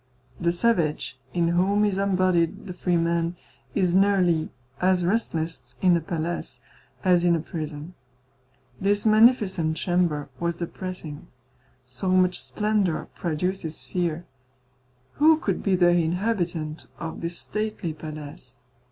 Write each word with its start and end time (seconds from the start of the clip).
The 0.39 0.51
savage, 0.51 1.19
in 1.31 1.49
whom 1.49 1.85
is 1.85 1.99
embodied 1.99 2.65
the 2.65 2.73
free 2.73 2.97
man, 2.97 3.35
is 3.75 3.93
nearly 3.93 4.49
as 4.81 5.05
restless 5.05 5.75
in 5.79 5.95
a 5.95 6.01
palace 6.01 6.59
as 7.03 7.23
in 7.23 7.35
a 7.35 7.39
prison. 7.39 7.93
This 8.79 9.05
magnificent 9.05 9.77
chamber 9.77 10.27
was 10.39 10.55
depressing. 10.55 11.27
So 11.85 12.09
much 12.09 12.39
splendour 12.41 13.09
produces 13.13 13.83
fear. 13.83 14.25
Who 15.17 15.37
could 15.37 15.61
be 15.61 15.75
the 15.75 15.89
inhabitant 15.91 16.87
of 16.97 17.21
this 17.21 17.37
stately 17.37 17.93
palace? 17.93 18.57